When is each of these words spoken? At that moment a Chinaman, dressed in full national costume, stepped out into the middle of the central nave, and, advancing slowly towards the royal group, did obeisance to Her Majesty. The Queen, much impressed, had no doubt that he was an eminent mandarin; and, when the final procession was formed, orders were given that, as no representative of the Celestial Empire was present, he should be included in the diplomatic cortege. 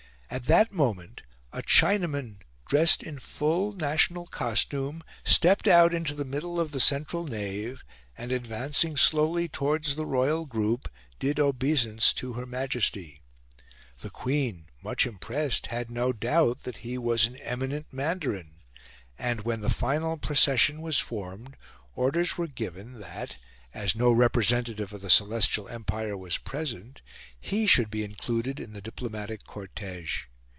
At 0.33 0.45
that 0.45 0.71
moment 0.71 1.23
a 1.51 1.61
Chinaman, 1.61 2.37
dressed 2.65 3.03
in 3.03 3.19
full 3.19 3.73
national 3.73 4.27
costume, 4.27 5.03
stepped 5.25 5.67
out 5.67 5.93
into 5.93 6.13
the 6.13 6.23
middle 6.23 6.57
of 6.57 6.71
the 6.71 6.79
central 6.79 7.25
nave, 7.25 7.83
and, 8.17 8.31
advancing 8.31 8.95
slowly 8.95 9.49
towards 9.49 9.95
the 9.97 10.05
royal 10.05 10.45
group, 10.45 10.87
did 11.19 11.37
obeisance 11.37 12.13
to 12.13 12.31
Her 12.31 12.45
Majesty. 12.45 13.19
The 13.99 14.09
Queen, 14.09 14.67
much 14.81 15.05
impressed, 15.05 15.67
had 15.67 15.91
no 15.91 16.13
doubt 16.13 16.63
that 16.63 16.77
he 16.77 16.97
was 16.97 17.25
an 17.25 17.35
eminent 17.35 17.87
mandarin; 17.91 18.51
and, 19.19 19.41
when 19.41 19.59
the 19.59 19.69
final 19.69 20.15
procession 20.15 20.81
was 20.81 20.97
formed, 20.97 21.57
orders 21.93 22.37
were 22.37 22.47
given 22.47 23.01
that, 23.01 23.35
as 23.73 23.95
no 23.95 24.11
representative 24.11 24.91
of 24.91 24.99
the 24.99 25.09
Celestial 25.09 25.65
Empire 25.69 26.17
was 26.17 26.37
present, 26.37 27.01
he 27.39 27.65
should 27.65 27.89
be 27.89 28.03
included 28.03 28.59
in 28.59 28.73
the 28.73 28.81
diplomatic 28.81 29.45
cortege. 29.45 30.23